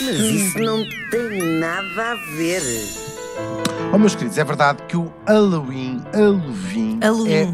Mas 0.00 0.18
isso 0.18 0.58
não 0.58 0.84
tem 1.10 1.58
nada 1.60 2.12
a 2.12 2.14
ver. 2.36 2.62
Oh, 3.92 3.98
meus 3.98 4.14
queridos, 4.16 4.36
é 4.38 4.44
verdade 4.44 4.82
que 4.88 4.96
o 4.96 5.12
Halloween, 5.24 6.02
Halloween, 6.12 6.98
Halloween, 7.00 7.32
é, 7.32 7.44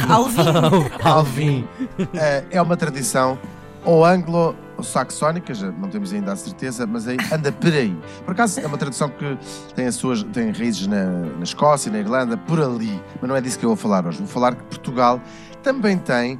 Halloween. 0.00 0.88
Halloween 1.00 1.68
é, 2.14 2.44
é 2.50 2.60
uma 2.60 2.76
tradição 2.76 3.38
ou 3.84 4.04
anglo-saxónica, 4.04 5.54
já 5.54 5.72
não 5.72 5.88
temos 5.88 6.12
ainda 6.12 6.32
a 6.32 6.36
certeza, 6.36 6.86
mas 6.86 7.08
aí 7.08 7.16
anda 7.32 7.50
por 7.50 7.72
aí. 7.72 7.96
Por 8.24 8.32
acaso 8.32 8.60
é 8.60 8.66
uma 8.66 8.76
tradição 8.78 9.08
que 9.08 9.38
tem, 9.74 9.86
as 9.86 9.94
suas, 9.94 10.22
tem 10.24 10.50
raízes 10.52 10.86
na, 10.86 11.04
na 11.04 11.42
Escócia, 11.42 11.90
na 11.90 11.98
Irlanda, 11.98 12.36
por 12.36 12.60
ali. 12.60 13.02
Mas 13.20 13.28
não 13.28 13.36
é 13.36 13.40
disso 13.40 13.58
que 13.58 13.64
eu 13.64 13.70
vou 13.70 13.76
falar 13.76 14.06
hoje. 14.06 14.18
Vou 14.18 14.28
falar 14.28 14.54
que 14.54 14.62
Portugal 14.64 15.20
também 15.62 15.96
tem 15.96 16.38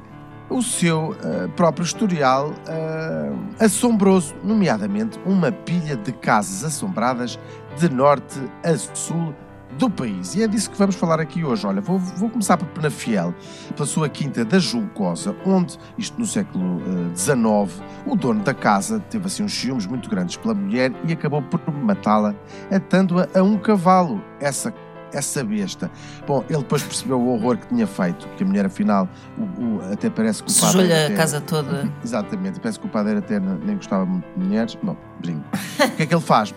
o 0.53 0.61
seu 0.61 1.09
uh, 1.09 1.49
próprio 1.55 1.83
historial 1.83 2.51
uh, 2.51 3.63
assombroso, 3.63 4.35
nomeadamente 4.43 5.19
uma 5.25 5.51
pilha 5.51 5.95
de 5.95 6.11
casas 6.11 6.63
assombradas 6.63 7.39
de 7.79 7.89
norte 7.89 8.39
a 8.63 8.77
sul 8.77 9.33
do 9.77 9.89
país. 9.89 10.35
E 10.35 10.43
é 10.43 10.47
disso 10.47 10.69
que 10.69 10.77
vamos 10.77 10.95
falar 10.95 11.19
aqui 11.19 11.43
hoje. 11.43 11.65
Olha, 11.65 11.81
vou, 11.81 11.97
vou 11.97 12.29
começar 12.29 12.57
por 12.57 12.67
Penafiel, 12.67 13.33
pela 13.75 13.87
sua 13.87 14.07
quinta 14.07 14.45
da 14.45 14.59
Juncosa, 14.59 15.35
onde, 15.45 15.77
isto 15.97 16.19
no 16.19 16.27
século 16.27 16.79
XIX, 17.15 17.39
uh, 17.41 18.11
o 18.11 18.15
dono 18.15 18.43
da 18.43 18.53
casa 18.53 18.99
teve 19.09 19.25
assim 19.25 19.43
uns 19.43 19.53
ciúmes 19.53 19.87
muito 19.87 20.09
grandes 20.09 20.37
pela 20.37 20.53
mulher 20.53 20.91
e 21.07 21.13
acabou 21.13 21.41
por 21.41 21.59
matá-la, 21.73 22.35
atando-a 22.71 23.27
a 23.33 23.41
um 23.41 23.57
cavalo. 23.57 24.23
Essa 24.39 24.71
essa 25.13 25.43
besta. 25.43 25.89
Bom, 26.27 26.43
ele 26.49 26.59
depois 26.59 26.83
percebeu 26.83 27.19
o 27.19 27.33
horror 27.33 27.57
que 27.57 27.67
tinha 27.67 27.87
feito, 27.87 28.27
que 28.35 28.43
a 28.43 28.47
mulher, 28.47 28.65
afinal, 28.65 29.07
o, 29.37 29.41
o, 29.41 29.93
até 29.93 30.09
parece 30.09 30.43
que 30.43 30.51
o 30.51 30.53
padre. 30.53 30.71
Sujou-lhe 30.71 30.93
a 30.93 31.15
casa 31.15 31.41
toda. 31.41 31.89
Exatamente, 32.03 32.59
parece 32.59 32.79
que 32.79 32.85
o 32.85 32.89
padre 32.89 33.17
até 33.17 33.39
nem 33.39 33.75
gostava 33.75 34.05
muito 34.05 34.25
de 34.35 34.43
mulheres. 34.43 34.77
Bom, 34.81 34.97
brinco. 35.19 35.43
o 35.79 35.89
que 35.91 36.03
é 36.03 36.05
que 36.05 36.13
ele 36.13 36.21
faz? 36.21 36.53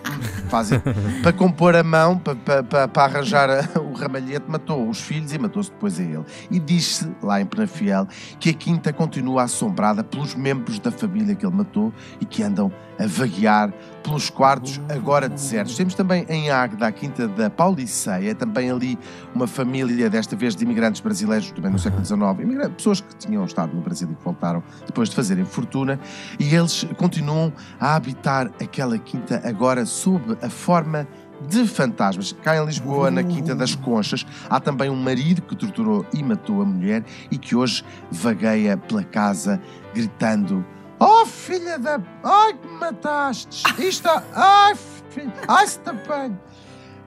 faz 0.49 0.71
para 1.23 1.33
compor 1.33 1.77
a 1.77 1.83
mão, 1.83 2.19
para, 2.19 2.63
para, 2.63 2.89
para 2.89 3.05
arranjar 3.05 3.49
ramalhete, 3.97 4.47
matou 4.49 4.89
os 4.89 5.01
filhos 5.01 5.33
e 5.33 5.39
matou-se 5.39 5.71
depois 5.71 5.99
a 5.99 6.03
ele. 6.03 6.25
E 6.51 6.59
diz-se, 6.59 7.11
lá 7.23 7.41
em 7.41 7.47
Penafiel, 7.47 8.07
que 8.39 8.51
a 8.51 8.55
quinta 8.55 8.93
continua 8.93 9.45
assombrada 9.45 10.05
pelos 10.05 10.35
membros 10.35 10.79
da 10.79 10.91
família 10.91 11.35
que 11.35 11.45
ele 11.45 11.55
matou 11.55 11.93
e 12.21 12.25
que 12.25 12.43
andam 12.43 12.73
a 12.99 13.07
vaguear 13.07 13.73
pelos 14.03 14.31
quartos 14.31 14.81
agora 14.89 15.29
desertos. 15.29 15.77
Temos 15.77 15.95
também 15.95 16.25
em 16.29 16.51
Águeda, 16.51 16.87
a 16.87 16.93
quinta 16.93 17.29
da 17.29 17.51
Pauliceia, 17.51 18.35
também 18.35 18.71
ali 18.71 18.99
uma 19.35 19.47
família, 19.47 20.09
desta 20.09 20.37
vez 20.37 20.55
de 20.55 20.65
imigrantes 20.65 21.01
brasileiros, 21.01 21.51
também 21.51 21.73
no 21.73 21.79
século 21.79 22.05
XIX, 22.05 22.69
pessoas 22.77 23.01
que 23.01 23.15
tinham 23.17 23.45
estado 23.45 23.75
no 23.75 23.83
Brasil 23.83 24.09
e 24.11 24.15
que 24.15 24.25
voltaram 24.25 24.63
depois 24.87 25.11
de 25.11 25.17
fazerem 25.17 25.45
fortuna, 25.45 25.99
e 26.39 26.55
eles 26.55 26.87
continuam 26.97 27.53
a 27.79 27.97
habitar 27.97 28.51
aquela 28.61 28.99
quinta 28.99 29.43
agora 29.45 29.85
sob 29.85 30.37
a 30.41 30.49
forma 30.49 31.07
de 31.49 31.67
fantasmas. 31.67 32.33
Cá 32.43 32.57
em 32.57 32.65
Lisboa, 32.65 33.11
na 33.11 33.23
Quinta 33.23 33.55
das 33.55 33.75
Conchas, 33.75 34.27
há 34.49 34.61
também 34.61 34.91
um 34.91 34.97
marido 34.97 35.43
que 35.43 35.55
torturou 35.55 36.07
e 36.13 36.23
matou 36.23 36.63
a 36.63 36.65
mulher 36.65 37.05
e 37.31 37.39
que 37.39 37.55
hoje 37.55 37.85
vagueia 38.11 38.77
pela 38.77 39.05
casa 39.05 39.61
gritando 39.95 40.65
Oh, 40.99 41.27
filha 41.27 41.79
da. 41.79 42.01
Ai, 42.25 42.55
que 42.55 42.67
me 42.67 42.79
mataste! 42.79 43.65
Isto. 43.79 44.09
Ai, 44.35 44.75
filha. 45.11 45.33
Ai, 45.47 45.67
se 45.67 45.79
te 45.79 45.91
apanho! 45.91 46.39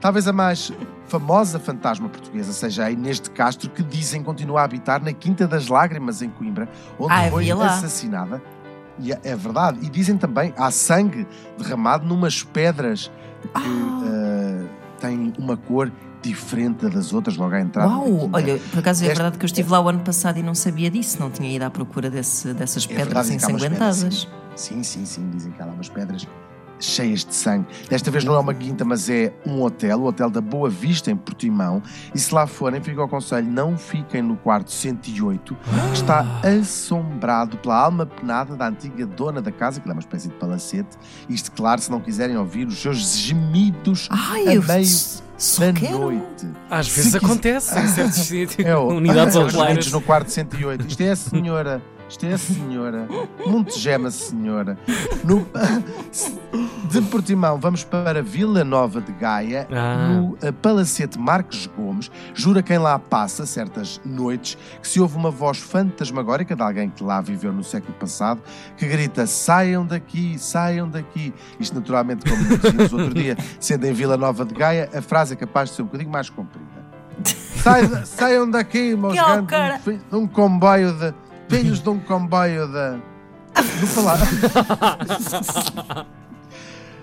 Talvez 0.00 0.26
a 0.28 0.32
mais 0.32 0.72
famosa 1.08 1.58
fantasma 1.58 2.08
portuguesa 2.08 2.52
seja 2.52 2.84
a 2.84 2.90
Inês 2.90 3.20
de 3.20 3.28
Castro, 3.30 3.68
que 3.68 3.82
dizem 3.82 4.22
continua 4.22 4.60
a 4.60 4.64
habitar 4.64 5.02
na 5.02 5.12
Quinta 5.12 5.46
das 5.46 5.68
Lágrimas, 5.68 6.22
em 6.22 6.30
Coimbra, 6.30 6.68
onde 6.98 7.12
ah, 7.12 7.28
foi 7.30 7.50
assassinada. 7.50 8.40
E 9.00 9.12
é, 9.12 9.20
é 9.24 9.36
verdade. 9.36 9.78
E 9.82 9.88
dizem 9.88 10.16
também 10.16 10.52
há 10.56 10.70
sangue 10.70 11.26
derramado 11.58 12.06
numas 12.06 12.42
pedras 12.42 13.10
que 13.42 13.50
ah. 13.54 13.60
uh, 13.62 14.68
têm 15.00 15.32
uma 15.38 15.56
cor 15.56 15.90
diferente 16.22 16.88
das 16.88 17.12
outras 17.12 17.36
logo 17.36 17.54
à 17.54 17.60
entrada. 17.60 17.88
Uau! 17.88 18.30
Olha, 18.32 18.58
por 18.70 18.80
acaso 18.80 19.04
é 19.04 19.08
verdade 19.08 19.38
que 19.38 19.44
eu 19.44 19.46
estive 19.46 19.70
lá 19.70 19.80
o 19.80 19.88
ano 19.88 20.00
passado 20.00 20.38
e 20.38 20.42
não 20.42 20.54
sabia 20.54 20.90
disso, 20.90 21.18
não 21.18 21.30
tinha 21.30 21.50
ido 21.50 21.62
à 21.62 21.70
procura 21.70 22.10
desse, 22.10 22.52
dessas 22.52 22.86
é 22.90 22.94
pedras 22.94 23.30
ensanguentadas. 23.30 24.28
sim, 24.54 24.82
sim, 24.82 25.06
sim, 25.06 25.30
dizem 25.30 25.52
que 25.52 25.62
há 25.62 25.66
lá 25.66 25.72
umas 25.72 25.88
pedras 25.88 26.26
cheias 26.80 27.24
de 27.24 27.34
sangue. 27.34 27.66
Desta 27.88 28.10
vez 28.10 28.24
não 28.24 28.34
é 28.34 28.38
uma 28.38 28.54
quinta, 28.54 28.84
mas 28.84 29.08
é 29.08 29.32
um 29.46 29.62
hotel, 29.62 30.00
o 30.00 30.06
Hotel 30.06 30.30
da 30.30 30.40
Boa 30.40 30.68
Vista, 30.68 31.10
em 31.10 31.16
Portimão. 31.16 31.82
E 32.14 32.18
se 32.18 32.34
lá 32.34 32.46
forem, 32.46 32.80
fica 32.82 33.00
ao 33.00 33.08
conselho, 33.08 33.46
não 33.50 33.76
fiquem 33.76 34.22
no 34.22 34.36
quarto 34.36 34.70
108, 34.70 35.54
que 35.54 35.94
está 35.94 36.24
assombrado 36.42 37.56
pela 37.58 37.76
alma 37.82 38.06
penada 38.06 38.56
da 38.56 38.68
antiga 38.68 39.06
dona 39.06 39.40
da 39.40 39.52
casa, 39.52 39.80
que 39.80 39.88
é 39.88 39.92
uma 39.92 40.00
espécie 40.00 40.28
de 40.28 40.34
palacete. 40.34 40.96
Isto, 41.28 41.52
claro, 41.52 41.80
se 41.80 41.90
não 41.90 42.00
quiserem 42.00 42.36
ouvir 42.36 42.66
os 42.66 42.78
seus 42.78 43.16
gemidos 43.16 44.08
Ai, 44.10 44.42
a 44.42 44.60
meio 44.60 44.60
da 45.58 45.72
quero. 45.72 45.98
noite. 45.98 46.48
Às 46.70 46.88
vezes 46.88 47.14
acontece 47.14 47.78
em 47.78 47.88
certos 47.88 48.18
sítios. 48.18 48.50
É, 48.66 48.76
unidades 48.76 49.36
hoteleiras. 49.36 49.90
no 49.90 50.00
quarto 50.00 50.30
108. 50.30 50.86
Isto 50.86 51.00
é 51.00 51.10
a 51.10 51.16
senhora 51.16 51.82
isto 52.10 52.26
é 52.26 52.32
a 52.32 52.38
senhora. 52.38 53.08
Montegema, 53.46 54.10
senhora. 54.10 54.76
No, 55.22 55.46
de 56.90 57.00
Portimão, 57.02 57.56
vamos 57.56 57.84
para 57.84 58.20
Vila 58.20 58.64
Nova 58.64 59.00
de 59.00 59.12
Gaia, 59.12 59.68
ah. 59.70 60.08
no 60.08 60.36
eh, 60.42 60.50
Palacete 60.50 61.16
Marques 61.16 61.66
Gomes. 61.68 62.10
Jura 62.34 62.64
quem 62.64 62.78
lá 62.78 62.98
passa, 62.98 63.46
certas 63.46 64.00
noites, 64.04 64.58
que 64.82 64.88
se 64.88 65.00
ouve 65.00 65.16
uma 65.16 65.30
voz 65.30 65.58
fantasmagórica 65.58 66.56
de 66.56 66.62
alguém 66.62 66.90
que 66.90 67.04
lá 67.04 67.20
viveu 67.20 67.52
no 67.52 67.62
século 67.62 67.94
passado, 67.94 68.42
que 68.76 68.86
grita: 68.88 69.24
saiam 69.24 69.86
daqui, 69.86 70.36
saiam 70.36 70.88
daqui. 70.88 71.32
Isto, 71.60 71.76
naturalmente, 71.76 72.28
como 72.28 72.42
dizíamos 72.44 72.92
outro 72.92 73.14
dia, 73.14 73.36
sendo 73.60 73.86
em 73.86 73.92
Vila 73.92 74.16
Nova 74.16 74.44
de 74.44 74.52
Gaia, 74.52 74.90
a 74.92 75.00
frase 75.00 75.34
é 75.34 75.36
capaz 75.36 75.70
de 75.70 75.76
ser 75.76 75.82
um 75.82 75.84
bocadinho 75.84 76.10
mais 76.10 76.28
comprida. 76.28 76.66
saiam 78.04 78.50
daqui, 78.50 78.96
meus 78.96 79.14
gandos, 79.14 80.00
um 80.10 80.26
comboio 80.26 80.92
de 80.94 81.14
filhos 81.50 81.80
de 81.80 81.88
um 81.88 81.98
comboio 81.98 82.66
da. 82.72 82.92
Do 83.80 83.86
palácio. 83.94 84.26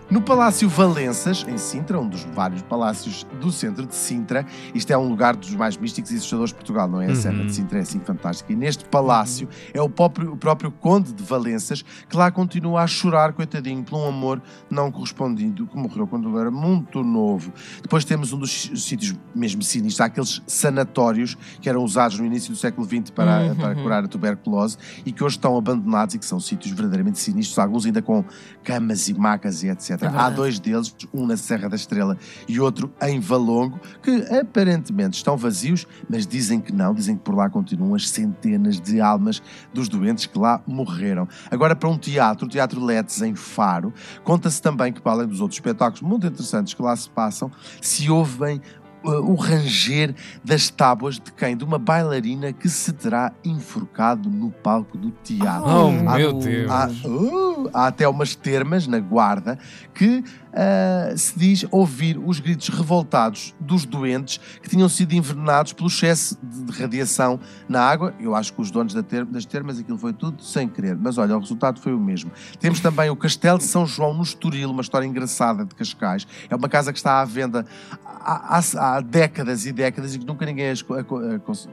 No 0.09 0.21
Palácio 0.21 0.69
Valenças, 0.69 1.45
em 1.49 1.57
Sintra, 1.57 1.99
um 1.99 2.07
dos 2.07 2.23
vários 2.23 2.61
palácios 2.61 3.25
do 3.41 3.51
centro 3.51 3.85
de 3.85 3.93
Sintra, 3.93 4.45
isto 4.73 4.89
é 4.89 4.97
um 4.97 5.09
lugar 5.09 5.35
dos 5.35 5.53
mais 5.53 5.75
místicos 5.75 6.11
e 6.11 6.15
assustadores 6.15 6.51
de 6.51 6.55
Portugal, 6.55 6.87
não 6.87 7.01
é? 7.01 7.07
A 7.07 7.09
uhum. 7.09 7.15
Serra 7.15 7.43
de 7.43 7.53
Sintra 7.53 7.79
é 7.79 7.81
assim 7.81 7.99
fantástica. 7.99 8.53
E 8.53 8.55
neste 8.55 8.85
palácio 8.85 9.49
é 9.73 9.81
o 9.81 9.89
próprio, 9.89 10.31
o 10.31 10.37
próprio 10.37 10.71
Conde 10.71 11.11
de 11.11 11.21
Valenças 11.21 11.83
que 12.07 12.15
lá 12.15 12.31
continua 12.31 12.83
a 12.83 12.87
chorar, 12.87 13.33
coitadinho, 13.33 13.83
por 13.83 13.97
um 13.97 14.07
amor 14.07 14.41
não 14.69 14.89
correspondido, 14.89 15.67
que 15.67 15.75
morreu 15.75 16.07
quando 16.07 16.29
ele 16.29 16.39
era 16.39 16.51
muito 16.51 17.03
novo. 17.03 17.51
Depois 17.81 18.05
temos 18.05 18.31
um 18.31 18.39
dos 18.39 18.71
sítios 18.77 19.13
mesmo 19.35 19.61
sinistros, 19.61 19.99
aqueles 19.99 20.41
sanatórios 20.47 21.37
que 21.59 21.67
eram 21.67 21.83
usados 21.83 22.17
no 22.17 22.25
início 22.25 22.53
do 22.53 22.57
século 22.57 22.87
XX 22.87 23.09
para, 23.09 23.41
uhum. 23.41 23.55
para 23.55 23.75
curar 23.75 24.05
a 24.05 24.07
tuberculose 24.07 24.77
e 25.05 25.11
que 25.11 25.21
hoje 25.21 25.35
estão 25.35 25.57
abandonados 25.57 26.15
e 26.15 26.17
que 26.17 26.25
são 26.25 26.39
sítios 26.39 26.71
verdadeiramente 26.71 27.19
sinistros, 27.19 27.59
alguns 27.59 27.85
ainda 27.85 28.01
com 28.01 28.23
camas 28.63 29.09
e 29.09 29.13
macas 29.13 29.63
e 29.63 29.67
etc. 29.67 29.96
É 30.05 30.07
Há 30.07 30.29
dois 30.29 30.59
deles, 30.59 30.95
um 31.13 31.25
na 31.25 31.37
Serra 31.37 31.69
da 31.69 31.75
Estrela 31.75 32.17
e 32.47 32.59
outro 32.59 32.91
em 33.01 33.19
Valongo, 33.19 33.79
que 34.01 34.11
aparentemente 34.35 35.17
estão 35.17 35.37
vazios, 35.37 35.87
mas 36.09 36.25
dizem 36.25 36.59
que 36.59 36.71
não, 36.71 36.93
dizem 36.93 37.15
que 37.15 37.23
por 37.23 37.35
lá 37.35 37.49
continuam 37.49 37.95
as 37.95 38.09
centenas 38.09 38.79
de 38.79 38.99
almas 39.01 39.41
dos 39.73 39.87
doentes 39.87 40.25
que 40.25 40.37
lá 40.37 40.61
morreram. 40.65 41.27
Agora, 41.49 41.75
para 41.75 41.89
um 41.89 41.97
teatro, 41.97 42.45
o 42.45 42.49
Teatro 42.49 42.83
Letes 42.83 43.21
em 43.21 43.35
Faro, 43.35 43.93
conta-se 44.23 44.61
também 44.61 44.91
que, 44.91 45.01
para 45.01 45.13
além 45.13 45.27
dos 45.27 45.41
outros 45.41 45.57
espetáculos 45.57 46.01
muito 46.01 46.27
interessantes 46.27 46.73
que 46.73 46.81
lá 46.81 46.95
se 46.95 47.09
passam, 47.09 47.51
se 47.81 48.09
ouvem 48.09 48.61
o 49.03 49.35
ranger 49.35 50.13
das 50.43 50.69
tábuas 50.69 51.15
de 51.15 51.31
quem? 51.31 51.55
De 51.55 51.63
uma 51.63 51.77
bailarina 51.77 52.51
que 52.51 52.67
se 52.67 52.91
terá 52.93 53.31
enforcado 53.43 54.29
no 54.29 54.51
palco 54.51 54.97
do 54.97 55.11
teatro. 55.11 55.69
Oh, 55.69 56.09
há, 56.09 56.17
meu 56.17 56.33
Deus! 56.33 56.69
Há, 56.69 56.89
uh, 57.05 57.56
há 57.73 57.87
até 57.87 58.07
umas 58.07 58.35
termas 58.35 58.87
na 58.87 58.99
guarda 58.99 59.57
que 59.93 60.19
uh, 60.19 61.17
se 61.17 61.37
diz 61.37 61.65
ouvir 61.71 62.17
os 62.17 62.39
gritos 62.39 62.69
revoltados 62.69 63.55
dos 63.59 63.85
doentes 63.85 64.39
que 64.61 64.69
tinham 64.69 64.87
sido 64.89 65.13
envenenados 65.13 65.73
pelo 65.73 65.87
excesso 65.87 66.37
de 66.41 66.71
radiação 66.79 67.39
na 67.67 67.81
água. 67.81 68.13
Eu 68.19 68.35
acho 68.35 68.53
que 68.53 68.61
os 68.61 68.71
donos 68.71 68.93
das 68.93 69.45
termas, 69.45 69.79
aquilo 69.79 69.97
foi 69.97 70.13
tudo 70.13 70.43
sem 70.43 70.67
querer. 70.67 70.95
Mas 70.95 71.17
olha, 71.17 71.35
o 71.35 71.39
resultado 71.39 71.79
foi 71.79 71.93
o 71.93 71.99
mesmo. 71.99 72.31
Temos 72.59 72.79
também 72.79 73.09
o 73.09 73.15
Castelo 73.15 73.57
de 73.57 73.65
São 73.65 73.85
João 73.85 74.13
no 74.13 74.23
Estoril, 74.23 74.69
uma 74.69 74.81
história 74.81 75.05
engraçada 75.05 75.65
de 75.65 75.75
Cascais. 75.75 76.27
É 76.49 76.55
uma 76.55 76.69
casa 76.69 76.91
que 76.91 76.99
está 76.99 77.21
à 77.21 77.25
venda 77.25 77.65
há, 78.05 78.57
há, 78.57 78.95
há 78.97 79.01
décadas 79.01 79.65
e 79.65 79.71
décadas 79.71 80.15
e 80.15 80.19
que 80.19 80.25
nunca 80.25 80.45
ninguém, 80.45 80.73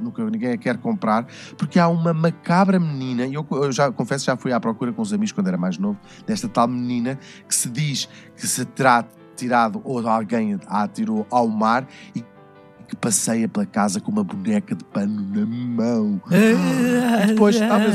nunca 0.00 0.24
ninguém 0.30 0.52
a 0.52 0.56
quer 0.56 0.78
comprar, 0.78 1.26
porque 1.56 1.78
há 1.78 1.88
uma 1.88 2.14
macabra 2.14 2.80
menina, 2.80 3.26
e 3.26 3.34
eu, 3.34 3.46
eu 3.50 3.70
já 3.70 3.92
confesso 3.92 4.24
já 4.24 4.36
fui 4.36 4.52
à 4.52 4.58
procura 4.58 4.92
com 4.92 5.02
os 5.02 5.12
amigos 5.12 5.32
quando 5.32 5.48
era 5.48 5.58
mais 5.58 5.77
novo, 5.80 5.98
desta 6.26 6.48
tal 6.48 6.68
menina 6.68 7.18
que 7.48 7.54
se 7.54 7.68
diz 7.68 8.08
que 8.36 8.46
se 8.46 8.64
terá 8.64 9.04
tirado 9.36 9.80
ou 9.84 10.06
alguém 10.08 10.58
a 10.66 10.82
atirou 10.82 11.26
ao 11.30 11.46
mar 11.48 11.86
e 12.14 12.24
que 12.88 12.96
passeia 12.96 13.46
pela 13.48 13.66
casa 13.66 14.00
com 14.00 14.10
uma 14.10 14.24
boneca 14.24 14.74
de 14.74 14.82
pano 14.84 15.20
na 15.34 15.44
mão. 15.46 16.20
e 16.30 17.26
depois, 17.28 17.58
talvez. 17.58 17.94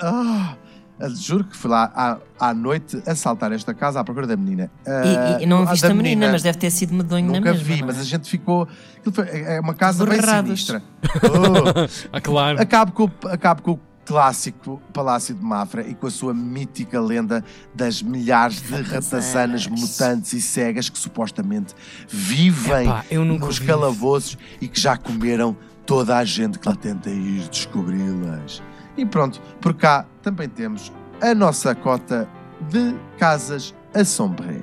Ah, 0.00 0.56
Ah, 1.00 1.08
Juro 1.08 1.42
que 1.44 1.56
fui 1.56 1.68
lá 1.68 1.90
à, 1.96 2.18
à 2.50 2.54
noite 2.54 3.02
assaltar 3.06 3.50
esta 3.50 3.74
casa 3.74 3.98
à 3.98 4.04
procura 4.04 4.24
da 4.26 4.36
menina. 4.36 4.70
E, 4.86 4.90
Ah, 4.90 5.38
e- 5.40 5.42
e 5.42 5.46
não 5.46 5.62
a 5.62 5.72
viste 5.72 5.84
a 5.86 5.92
menina, 5.94 6.30
mas 6.30 6.42
deve 6.44 6.58
ter 6.58 6.70
sido 6.70 6.94
medonho 6.94 7.26
na 7.26 7.32
Nunca 7.38 7.50
mesma. 7.52 7.66
vi, 7.66 7.80
não 7.80 7.86
mas 7.88 7.96
é? 7.98 8.00
a 8.00 8.04
gente 8.04 8.28
ficou. 8.30 8.68
foi- 9.12 9.26
é 9.28 9.58
uma 9.60 9.74
casa 9.74 10.04
bem 10.06 10.20
Borrados. 10.20 10.48
sinistra. 10.64 10.82
Oh, 11.24 11.88
Ah, 12.12 12.20
claro. 12.20 12.60
acabo, 12.62 12.92
com, 12.92 13.04
o- 13.04 13.28
acabo 13.28 13.62
com 13.62 13.70
o 13.72 13.80
clássico 14.04 14.80
Palácio 14.92 15.34
de 15.34 15.42
Mafra 15.42 15.86
e 15.86 15.94
com 15.94 16.06
a 16.06 16.10
sua 16.10 16.34
mítica 16.34 17.00
lenda 17.00 17.44
das 17.74 18.02
milhares 18.02 18.60
de 18.60 18.82
ratazanas 18.82 19.66
mutantes 19.66 20.32
e 20.32 20.40
cegas 20.40 20.88
que 20.88 20.98
supostamente 20.98 21.74
vivem 22.08 22.88
Epá, 22.88 23.04
nos 23.24 23.58
calabouços 23.58 24.36
e 24.60 24.68
que 24.68 24.80
já 24.80 24.96
comeram 24.96 25.56
toda 25.86 26.16
a 26.16 26.24
gente 26.24 26.58
que 26.58 26.68
lá 26.68 26.74
tenta 26.74 27.10
ir 27.10 27.48
descobri-las. 27.48 28.62
E 28.96 29.06
pronto, 29.06 29.40
por 29.60 29.74
cá 29.74 30.06
também 30.22 30.48
temos 30.48 30.92
a 31.20 31.34
nossa 31.34 31.74
cota 31.74 32.28
de 32.70 32.94
casas 33.18 33.74
assombrées. 33.94 34.62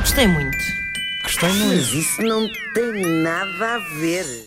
Gostei 0.00 0.26
muito. 0.26 0.56
Gostei 1.22 1.48
Mas 1.48 1.58
muito. 1.60 1.96
isso 1.96 2.22
não 2.22 2.48
tem 2.74 3.22
nada 3.22 3.74
a 3.74 3.78
ver. 4.00 4.24